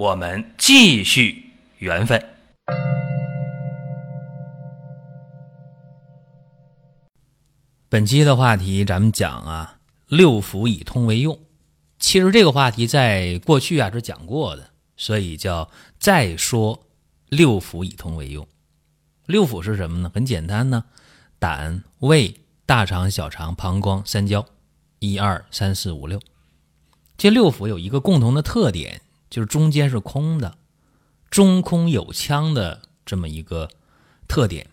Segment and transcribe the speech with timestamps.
[0.00, 1.44] 我们继续
[1.76, 2.24] 缘分。
[7.90, 11.38] 本期的话题，咱们讲啊，六腑以通为用。
[11.98, 16.86] 其实这个话题在过去啊是讲过的，所以叫再说
[17.28, 18.48] 六腑以通为用。
[19.26, 20.10] 六腑是什么呢？
[20.14, 20.82] 很简单呢，
[21.38, 24.46] 胆、胃、大肠、小肠、膀胱、三焦，
[24.98, 26.18] 一二三四五六。
[27.18, 30.58] 这六腑有一个共同的特点，就是中间是空的，
[31.30, 33.70] 中空有腔的这么一个
[34.28, 34.68] 特点，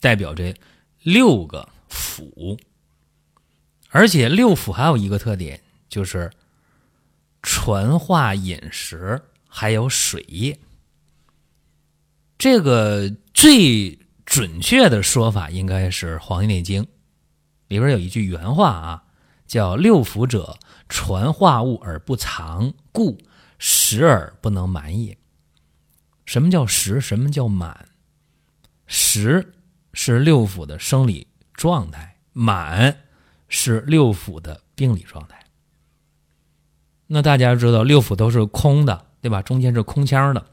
[0.00, 0.54] 代表着
[1.02, 1.68] 六个。
[1.94, 2.58] 腑，
[3.90, 6.30] 而且六腑还有一个特点，就是
[7.42, 10.58] 传化饮食，还有水液。
[12.38, 16.82] 这个最准确的说法应该是《黄帝内经》
[17.68, 19.04] 里边有一句原话啊，
[19.46, 20.58] 叫“六腑者，
[20.88, 23.18] 传化物而不藏，故
[23.64, 25.16] 食而不能满也。”
[26.26, 27.00] 什么叫食？
[27.00, 27.88] 什么叫满？
[28.88, 29.54] 食
[29.92, 31.28] 是六腑的生理。
[31.54, 33.04] 状态满
[33.46, 35.44] 是六腑的病理状态。
[37.06, 39.42] 那大家知道六腑都是空的，对吧？
[39.42, 40.44] 中间是空腔的，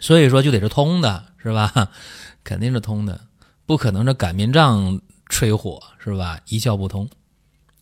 [0.00, 1.92] 所以说就得是通的，是吧？
[2.42, 3.28] 肯定是通的，
[3.66, 6.40] 不可能这擀面杖吹火，是吧？
[6.48, 7.08] 一窍不通。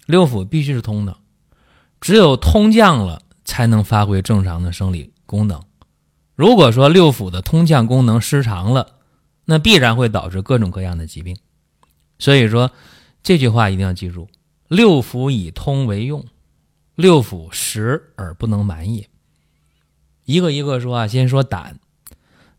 [0.05, 1.17] 六腑必须是通的，
[1.99, 3.23] 只有通降了，
[3.59, 5.61] 才能发挥正常的生理功能。
[6.37, 9.01] 如果说六腑的通降功能失常了，
[9.47, 11.37] 那必然会导致各种各样的疾病。
[12.21, 12.71] 所以说，
[13.21, 14.29] 这句话一定要记住：
[14.69, 16.25] 六腑以通为用，
[16.95, 19.11] 六腑实而不能满也。
[20.25, 21.81] 一个一个说啊，先说胆，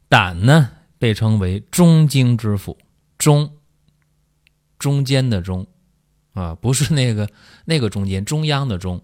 [0.09, 2.75] 胆呢被称为中经之腑，
[3.17, 3.53] 中
[4.77, 5.65] 中间的中
[6.33, 7.29] 啊，不是那个
[7.63, 9.01] 那个中间，中央的中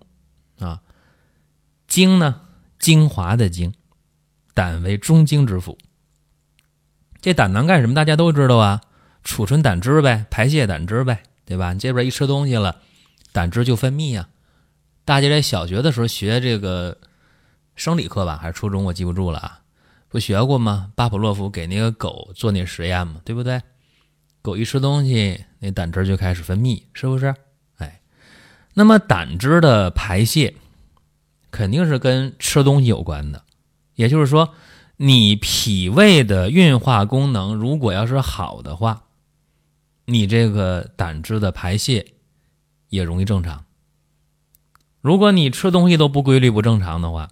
[0.59, 0.81] 啊。
[1.95, 2.41] 精呢，
[2.77, 3.73] 精华的精，
[4.53, 5.77] 胆为中精之府。
[7.21, 7.95] 这胆囊干什么？
[7.95, 8.81] 大家都知道啊。
[9.23, 11.71] 储存胆汁呗，排泄胆汁呗，对吧？
[11.71, 12.81] 你这边一吃东西了，
[13.31, 14.27] 胆汁就分泌呀。
[15.05, 16.97] 大家在小学的时候学这个
[17.77, 18.83] 生理课吧，还是初中？
[18.83, 19.61] 我记不住了啊，
[20.09, 20.91] 不学过吗？
[20.95, 23.61] 巴甫洛夫给那个狗做那实验嘛，对不对？
[24.41, 27.33] 狗一吃东西，那胆汁就开始分泌，是不是？
[27.77, 28.01] 哎，
[28.73, 30.53] 那么胆汁的排泄
[31.55, 33.43] 肯定是跟吃东西有关的，
[33.95, 34.53] 也就是说，
[34.97, 39.03] 你脾胃的运化功能如果要是好的话。
[40.07, 42.13] 你这个胆汁的排泄
[42.89, 43.63] 也容易正常。
[44.99, 47.29] 如果你吃东西都不规律、不正常的话，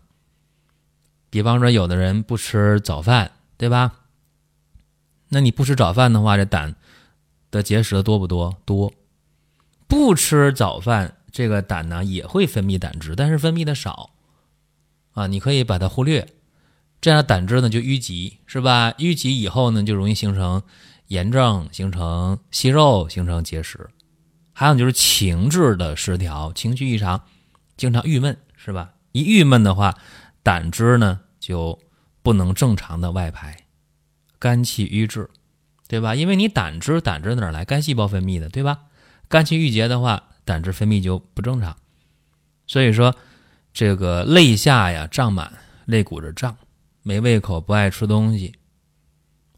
[1.29, 3.91] 比方说有的人不吃早饭，对吧？
[5.29, 6.75] 那你不吃早饭的话，这胆
[7.51, 8.57] 的结石多不多？
[8.63, 8.93] 多。
[9.85, 14.09] 不吃早饭，这个胆呢也会分泌胆汁，但是分泌的少
[15.13, 16.27] 啊，你可以把它忽略。
[17.01, 18.93] 这样胆汁呢就淤积，是吧？
[18.97, 20.61] 淤积以后呢，就容易形成。
[21.07, 23.89] 炎症形成息肉，形成结石，
[24.53, 27.21] 还有就是情志的失调，情绪异常，
[27.77, 28.93] 经常郁闷，是吧？
[29.11, 29.95] 一郁闷的话，
[30.41, 31.77] 胆汁呢就
[32.23, 33.65] 不能正常的外排，
[34.39, 35.29] 肝气郁滞，
[35.87, 36.15] 对吧？
[36.15, 37.63] 因为你胆汁，胆汁哪来？
[37.63, 38.85] 肝细胞分泌的，对吧？
[39.27, 41.75] 肝气郁结的话，胆汁分泌就不正常，
[42.65, 43.15] 所以说
[43.73, 45.51] 这个肋下呀胀满，
[45.85, 46.55] 肋骨这胀，
[47.01, 48.53] 没胃口，不爱吃东西。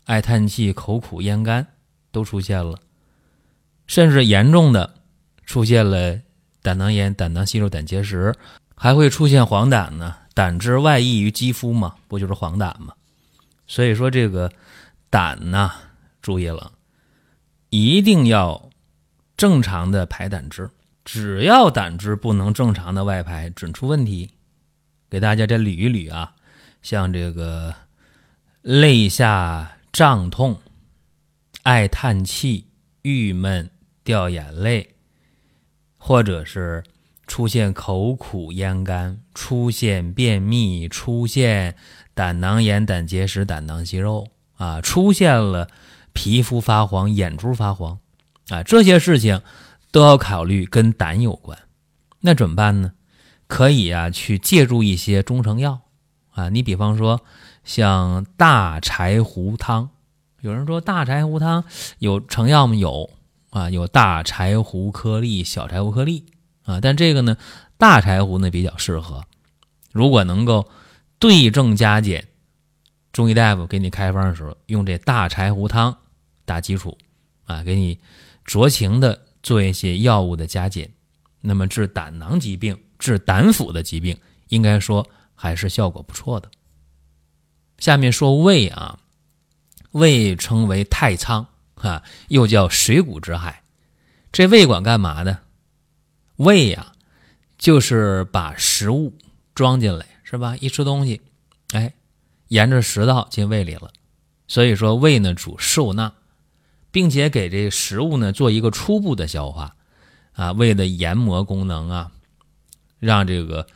[0.06, 1.68] 爱叹气、口苦、咽干
[2.12, 2.80] 都出现了，
[3.88, 4.96] 甚至严重的
[5.46, 6.18] 出现了
[6.62, 8.34] 胆囊炎、胆囊息肉、胆结石，
[8.76, 10.16] 还会出现黄疸呢。
[10.34, 12.94] 胆汁外溢于肌肤嘛，不就是黄疸吗？
[13.68, 14.52] 所以说这个
[15.10, 15.72] 胆呢，
[16.22, 16.72] 注意了，
[17.70, 18.70] 一定要
[19.36, 20.70] 正常的排胆汁。
[21.06, 24.32] 只要胆汁不能正常的外排，准出问题。
[25.10, 26.34] 给大家再捋一捋啊，
[26.82, 27.74] 像这个
[28.62, 29.72] 肋下。
[29.96, 30.60] 胀痛、
[31.64, 32.68] 爱叹气、
[33.04, 33.72] 郁闷、
[34.04, 34.96] 掉眼泪，
[35.98, 36.84] 或者是
[37.28, 41.78] 出现口苦咽干、出现便秘、出现
[42.14, 44.28] 胆囊炎、胆结石、胆囊息肉
[44.58, 45.70] 啊，出现了
[46.12, 47.98] 皮肤发黄、眼珠发黄
[48.50, 49.42] 啊，这些事情
[49.96, 51.58] 都要考虑跟胆有关。
[52.20, 52.92] 那怎么办呢？
[53.48, 55.80] 可以啊，去借助一些中成药
[56.32, 57.22] 啊，你比方说
[57.64, 59.90] 像大柴胡汤。
[60.42, 61.64] 有人说大柴胡汤
[62.00, 62.76] 有成药吗？
[62.76, 63.10] 有
[63.52, 66.26] 啊，有大柴胡颗粒、小柴胡颗粒
[66.64, 66.82] 啊。
[66.82, 67.38] 但这个呢，
[67.78, 69.24] 大柴胡呢比较适合。
[69.94, 70.70] 如果能够
[71.20, 72.28] 对症加减，
[73.14, 75.96] 中医大夫给你开方的时候，用这大柴胡汤
[76.44, 76.98] 打基础
[77.46, 77.98] 啊，给你
[78.46, 80.92] 酌情的做一些药物的加减，
[81.40, 84.20] 那么治胆囊疾病、治胆腑的疾病，
[84.50, 86.52] 应该说还是效果不错的。
[87.78, 89.00] 下面说胃啊。
[89.92, 93.64] 胃称为太仓，啊，又叫水谷之海。
[94.30, 95.40] 这胃管干嘛的？
[96.36, 96.92] 胃呀，
[97.58, 99.18] 就是把食物
[99.54, 100.58] 装进来，是吧？
[100.60, 101.22] 一吃东西，
[101.72, 101.94] 哎，
[102.50, 103.90] 沿着食道进胃里了。
[104.50, 106.12] 所以说，胃呢主受纳，
[106.96, 109.76] 并且给这食物呢做一个初步的消化，
[110.32, 112.10] 啊，胃的研磨功能啊，
[113.00, 113.68] 让这个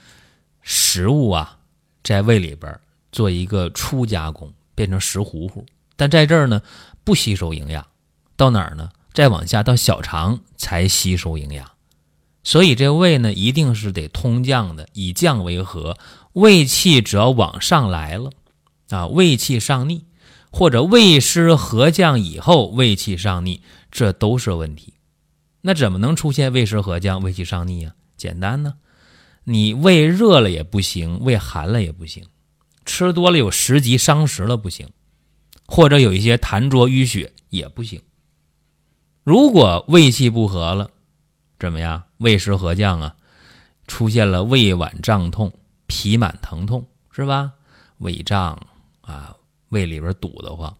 [0.61, 1.57] 食物啊
[2.01, 2.79] 在胃里边
[3.11, 5.65] 做一个初加工，变成食糊糊。
[5.97, 6.61] 但在这儿呢，
[7.03, 7.85] 不吸收营养，
[8.37, 8.89] 到哪儿呢？
[9.13, 11.69] 再往下到小肠才吸收营养，
[12.41, 15.97] 所以这胃呢，一定是得通降的，以降为和。
[16.31, 18.31] 胃气只要往上来了，
[18.87, 20.05] 啊，胃气上逆，
[20.51, 23.61] 或者胃湿和降以后胃气上逆，
[23.91, 24.93] 这都是问题。
[25.61, 27.93] 那怎么能出现胃湿和降、胃气上逆啊？
[28.17, 28.75] 简单呢，
[29.43, 32.25] 你胃热了也不行，胃寒了也不行，
[32.85, 34.89] 吃多了有食积伤食了不行。
[35.71, 38.01] 或者有一些痰浊淤血也不行。
[39.23, 40.89] 如果胃气不和了，
[41.59, 42.05] 怎么样？
[42.17, 43.15] 胃湿和降啊，
[43.85, 45.53] 出现了胃脘胀痛、
[45.85, 47.53] 脾满疼痛，是吧？
[47.99, 48.59] 胃胀
[49.01, 49.35] 啊，
[49.69, 50.75] 胃里边堵得慌，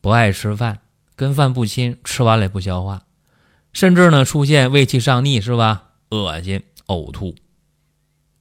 [0.00, 0.80] 不爱吃饭，
[1.16, 3.02] 跟饭不亲，吃完了也不消化，
[3.72, 5.90] 甚至呢出现胃气上逆，是吧？
[6.10, 7.34] 恶心、呕吐、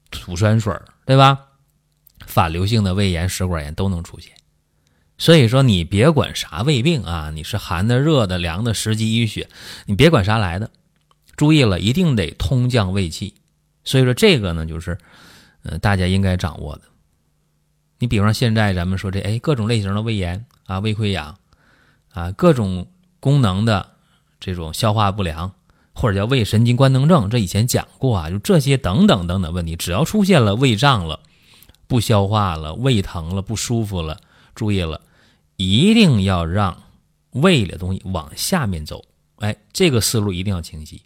[0.10, 0.74] 吐酸水，
[1.06, 1.40] 对吧？
[2.26, 4.32] 反流性的胃炎、食管炎都能出现。
[5.18, 9.50] 所以说，你别管啥胃病啊，你是寒的、热的、凉的、食积淤血，
[9.86, 10.70] 你别管啥来的，
[11.36, 13.34] 注意了，一定得通降胃气。
[13.84, 14.98] 所以说，这个呢，就是，
[15.64, 16.84] 呃，大家应该掌握的。
[18.00, 21.38] 你比方，现在咱们说这，哎，各种类型的胃炎啊、胃溃疡
[22.14, 22.88] 啊、各种
[23.20, 23.94] 功能的
[24.40, 25.52] 这种消化不良，
[25.94, 31.20] 或者叫胃神经官能症，这以前讲过啊，就这些等等等等问题，只要出现了胃胀了、
[31.88, 34.20] 不消化了、胃疼了、不舒服了，
[34.54, 35.02] 注意了。
[35.56, 36.84] 一定要让
[37.32, 39.04] 胃里的东西往下面走，
[39.38, 41.02] 哎，这个思路一定要清晰。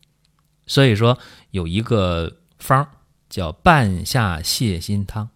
[0.68, 1.18] 所以说
[1.52, 2.86] 有一个方
[3.30, 5.30] 叫半夏泻心汤，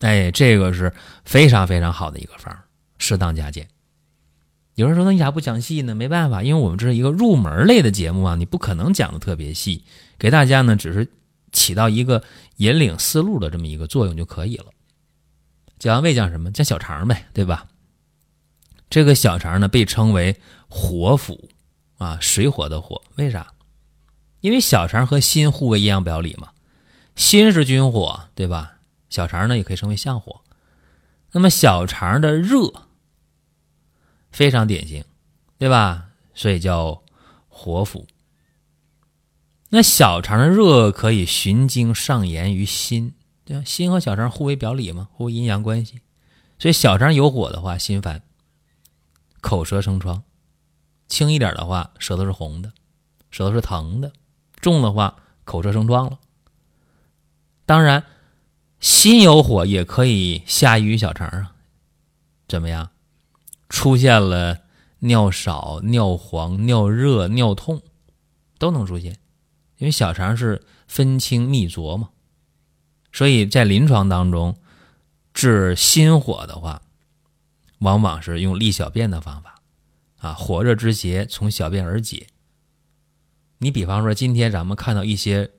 [0.00, 0.92] 哎，这个是
[1.24, 2.54] 非常非常好的一个方，
[2.98, 3.68] 适当加减。
[4.74, 5.94] 有人说那你咋不讲细呢？
[5.94, 9.84] 没办法，因为我们这是一个入门类的节目啊，你不可能讲的特别细，
[10.18, 11.10] 给大家呢只是
[11.52, 12.22] 起到一个
[12.56, 14.66] 引领思路的这么一个作用就可以了。
[15.78, 16.50] 讲完胃讲什么？
[16.50, 17.66] 讲小肠呗，对吧？
[18.88, 20.34] 这个小肠呢，被称为
[20.68, 21.38] 火腑，
[21.98, 23.52] 啊，水火的火，为啥？
[24.40, 26.48] 因为小肠和心互为阴阳表里嘛，
[27.16, 28.78] 心是君火，对吧？
[29.10, 30.40] 小肠呢，也可以称为相火。
[31.32, 32.86] 那么小肠的热
[34.32, 35.04] 非常典型，
[35.58, 36.10] 对吧？
[36.32, 37.02] 所以叫
[37.48, 38.06] 火府。
[39.68, 43.14] 那小肠的热可以循经上炎于心，
[43.44, 43.64] 对吧？
[43.64, 46.00] 心和小肠互为表里嘛，互为阴阳关系。
[46.58, 48.22] 所以小肠有火的话，心烦。
[49.40, 50.22] 口舌生疮，
[51.08, 52.72] 轻一点的话，舌头是红的，
[53.30, 54.10] 舌头是疼的；
[54.60, 56.18] 重的话，口舌生疮了。
[57.64, 58.04] 当然，
[58.80, 61.54] 心有火也可以下于小肠啊。
[62.48, 62.90] 怎么样？
[63.68, 64.58] 出现了
[64.98, 67.82] 尿少、尿黄、尿热、尿痛，
[68.58, 69.18] 都能出现，
[69.78, 72.10] 因为小肠是分清泌浊嘛。
[73.12, 74.58] 所以在临床当中，
[75.32, 76.82] 治心火的话。
[77.80, 79.54] 往往是用利小便的方法，
[80.18, 82.26] 啊，火热之邪从小便而解。
[83.56, 85.50] 你比方说，今天咱们看到一些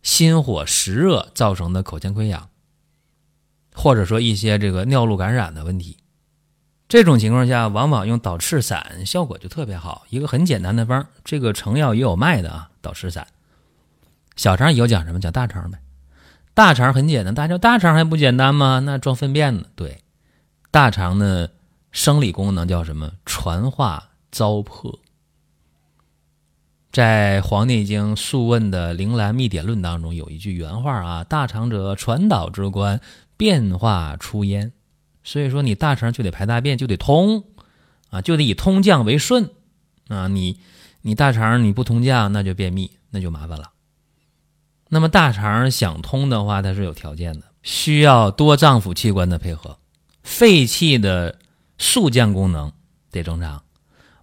[0.00, 2.48] 心火实热造成的口腔溃疡，
[3.76, 5.98] 或者说一些这个尿路感染的问题，
[6.88, 10.04] 这种情况下，往往用导赤散效果就特别好。
[10.08, 13.26] 一个很简单的方，这个成药也有卖的啊，导赤散。
[14.34, 15.20] 小肠以后讲什么？
[15.20, 15.78] 讲大肠呗。
[16.54, 18.80] 大肠很简单，大家大肠还不简单吗？
[18.80, 19.64] 那装粪便呢？
[19.76, 20.02] 对，
[20.72, 21.52] 大肠的。
[21.92, 23.12] 生理功能叫什么？
[23.24, 24.98] 传化糟粕。
[26.92, 33.00] 在《黄帝内经·素问》的《灵兰秘典论》当中有一句原话啊：“大肠者，传导之官，
[33.36, 34.72] 变化出焉。”
[35.24, 37.44] 所以说，你大肠就得排大便，就得通
[38.10, 39.50] 啊，就得以通降为顺
[40.08, 40.28] 啊。
[40.28, 40.60] 你
[41.02, 43.72] 你大肠你不通降，那就便秘，那就麻烦了。
[44.88, 49.76] 那么大肠想通的话，它是有条件的，需要多脏腑器官的配合。
[50.22, 51.40] 肺气的
[51.76, 52.72] 速降功能
[53.10, 53.64] 得正常，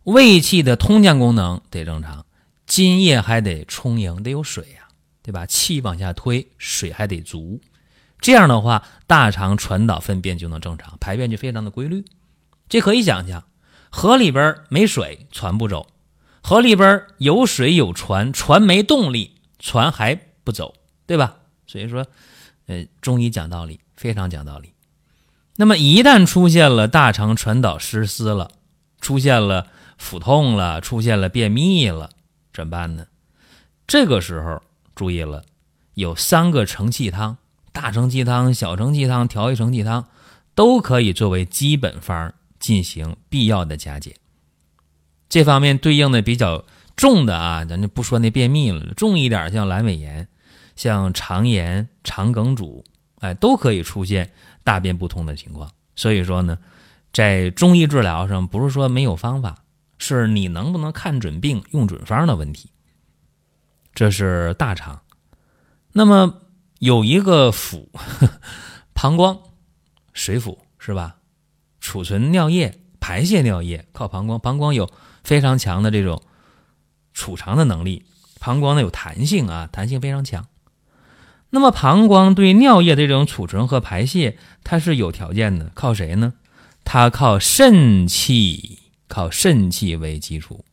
[0.04, 2.26] 胃气的通降功能得正常，
[2.66, 4.88] 津液还得充盈，得有水呀，
[5.22, 5.46] 对吧？
[5.46, 7.60] 气往下推，水还得足，
[8.24, 12.06] 这样的话，大肠传导粪便就能正常，排便就非常的规律。
[12.70, 13.44] 这可以想象，
[13.92, 15.86] 河里边没水，船不走；
[16.42, 20.74] 河里边有水有船，船没动力，船还不走，
[21.06, 21.36] 对吧？
[21.68, 22.08] 所以说，
[22.68, 24.72] 呃，中医讲道理，非常讲道理。
[25.58, 28.52] 那么一旦出现了大肠传导失司了，
[29.02, 32.10] 出现了腹痛了，出现了便秘了，
[32.54, 33.08] 怎么办呢？
[33.86, 34.64] 这个时候
[34.96, 35.44] 注意了，
[35.96, 37.38] 有三个承气汤：
[37.74, 40.08] 大承气汤、小承气汤、调益承气汤，
[40.56, 44.16] 都可以作为基本方进行必要的加减。
[45.28, 46.64] 这方面对应的比较
[46.96, 50.30] 重的啊，咱就不说那便秘了，重一点像阑尾炎、
[50.78, 52.86] 像肠炎、肠梗阻，
[53.20, 54.32] 哎，都可以出现。
[54.66, 56.58] 大便不通的情况，所以说呢，
[57.12, 59.66] 在中医治疗上不是说没有方法，
[59.98, 62.70] 是你能不能看准病、用准方的问题。
[63.94, 65.02] 这是大肠，
[65.92, 66.43] 那么
[66.80, 67.88] 有一个腑，
[68.94, 69.40] 膀胱，
[70.14, 71.18] 水腑是吧？
[71.80, 74.90] 储存尿液、排泄尿液靠膀胱，膀胱有
[75.24, 76.22] 非常强的这种
[77.14, 78.06] 储藏的能力，
[78.40, 80.48] 膀胱呢有弹性啊，弹性非常强。
[81.50, 86.34] 那么膀胱对尿液的这种储存和排泄，它是有条件的，靠谁呢？
[86.84, 90.66] 它靠肾气，靠肾气为基础。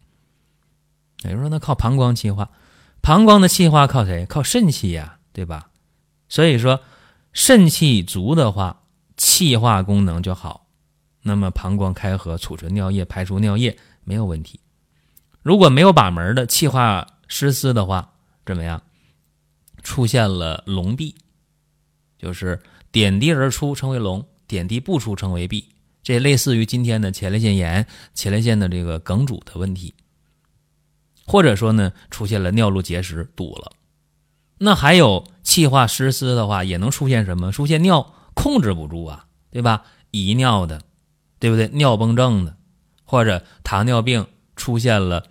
[1.22, 2.50] 也就是说，那靠膀胱气化，
[3.00, 4.24] 膀胱的气化靠谁？
[4.26, 5.69] 靠肾气呀，对吧？
[6.30, 6.80] 所以说，
[7.34, 8.84] 肾气足的话，
[9.18, 10.66] 气化功能就好，
[11.20, 14.58] 那么膀胱开合，储存尿液，排出尿液没有问题。
[15.42, 18.14] 如果没有把门的气化失司的话，
[18.46, 18.82] 怎么样？
[19.82, 21.14] 出现了痨闭，
[22.18, 22.60] 就是
[22.92, 25.66] 点滴而出称为痨，点滴不出称为闭。
[26.02, 29.94] 这类似于今天的前列腺炎、前列腺的这个梗阻的问题，
[31.26, 33.72] 或者说呢，出现了尿路结石堵了。
[34.58, 37.50] 那还有气化失司的话，也能出现什么？
[37.50, 39.82] 出现尿控制不住啊，对吧？
[40.12, 40.80] 遗尿的，
[41.40, 41.66] 对不对？
[41.70, 42.56] 尿崩症的，
[43.04, 45.26] 或者糖尿病出现了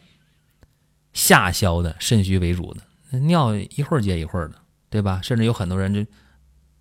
[1.13, 3.17] 下消的肾虚为主的。
[3.19, 4.55] 尿一会儿接一会儿的，
[4.89, 5.21] 对吧？
[5.23, 6.05] 甚至有很多人就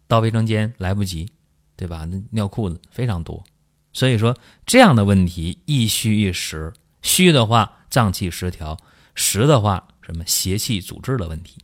[0.09, 1.31] 到卫生间来不及，
[1.77, 2.05] 对吧？
[2.07, 3.45] 那尿裤子非常多，
[3.93, 8.77] 所以说这样的问题一虚一实，虚的话脏气失调，
[9.15, 11.59] 实的话什么邪气阻滞的问题，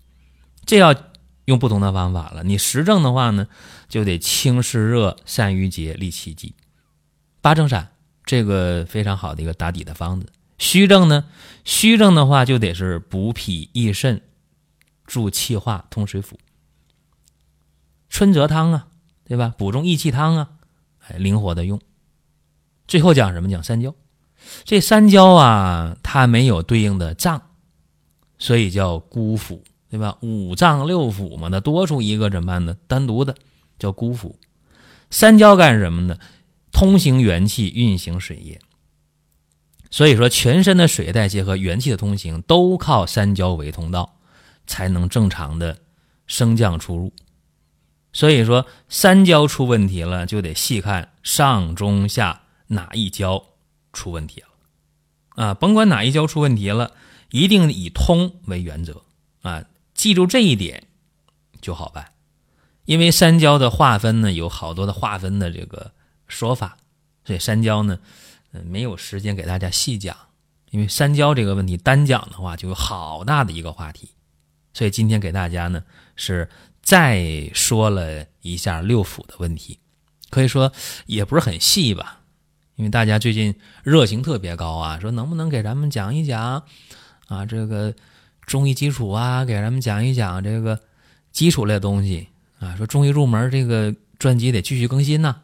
[0.64, 0.94] 这要
[1.46, 2.42] 用不同的方法了。
[2.42, 3.48] 你实症的话呢，
[3.88, 6.54] 就得清湿热散瘀结利气机，
[7.40, 7.92] 八正散
[8.24, 10.26] 这个非常好的一个打底的方子。
[10.58, 11.24] 虚症呢，
[11.64, 14.22] 虚症的话就得是补脾益肾。
[15.06, 16.38] 助气化通水府，
[18.08, 18.88] 春泽汤啊，
[19.24, 19.54] 对吧？
[19.58, 20.48] 补中益气汤啊，
[21.00, 21.78] 哎，灵活的用。
[22.88, 23.50] 最后讲什么？
[23.50, 23.94] 讲三焦。
[24.64, 27.50] 这三焦啊，它没有对应的脏，
[28.38, 29.60] 所以叫孤腑，
[29.94, 30.18] 对吧？
[30.22, 32.76] 五脏六腑嘛，那多出一个怎么办呢？
[32.88, 33.36] 单独的
[33.78, 34.34] 叫孤腑。
[35.10, 36.18] 三焦干什么呢？
[36.72, 38.60] 通行元气，运行水液。
[39.90, 44.10] 所以说，全身的水代谢和元气的通行都靠三焦为通道。
[44.66, 45.76] 才能正常的
[46.26, 47.12] 升降出入，
[48.14, 53.44] 所以说三焦出问题了，就得细看上中下哪一焦
[53.92, 54.48] 出问题了
[55.44, 55.52] 啊！
[55.52, 56.92] 甭管哪一焦出问题了，
[57.30, 59.02] 一定以通为原则
[59.42, 59.62] 啊！
[60.04, 60.88] 记住这一点
[61.62, 62.12] 就好办。
[62.84, 65.92] 因为三焦的划分呢，有好多的划分的这个
[66.28, 66.76] 说法，
[67.24, 67.98] 所以三焦呢，
[68.52, 70.14] 嗯，没有时间给大家细讲。
[70.72, 74.10] 因为三焦这个问题单讲的话，就有好大的一个话题。
[74.74, 75.82] 所以今天给大家呢
[76.16, 76.50] 是
[76.82, 79.78] 再说了一下六腑的问题，
[80.28, 80.70] 可以说
[81.06, 82.20] 也不是很细吧，
[82.76, 86.62] 因为大家最近热情特别高啊，说能不能给咱们讲一讲
[87.28, 87.94] 啊这个
[88.46, 90.80] 中医基础啊，给咱们讲一讲这个
[91.32, 95.42] 基础类东西啊，说中医入门这个专辑得继续更新呢，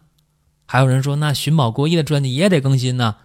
[0.66, 3.16] 还有人说那寻宝国医的专辑也得更新呢，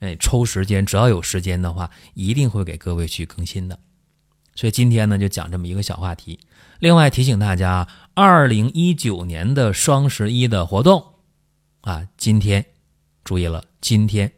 [0.00, 3.78] 哎，抽时间只要有时间的话，一定会给各位去更新的。
[4.54, 6.38] 所以今天呢，就讲这么一个小话题。
[6.80, 11.04] 另外提醒大家，二零一九年的双十一的活动
[11.80, 12.64] 啊，今天
[13.24, 14.32] 注意了，今天、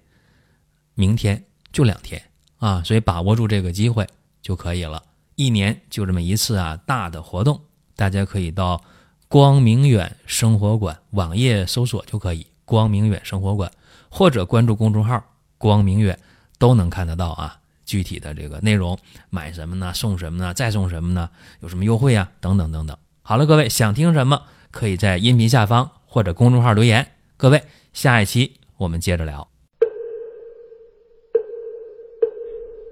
[0.94, 2.22] 明天就两天
[2.58, 4.06] 啊，所以把握住这个机会
[4.42, 5.02] 就可以了。
[5.36, 7.60] 一年就这么一次啊，大的活动，
[7.96, 8.82] 大家可以到
[9.28, 13.70] 光明远生活馆网页搜索就可以，光明远生活馆
[14.10, 15.22] 或者关注公众号
[15.56, 16.18] “光明远”
[16.58, 17.56] 都能看得到啊。
[17.86, 18.96] 具体的这个内容，
[19.30, 19.92] 买什么呢？
[19.92, 20.54] 送什么呢？
[20.54, 21.28] 再送什么呢？
[21.60, 22.30] 有什么优惠啊？
[22.40, 22.96] 等等等等。
[23.22, 29.48] 好了，各位想听什么，可以在音频下方或者公众号留言，各位，下一期我们接着聊。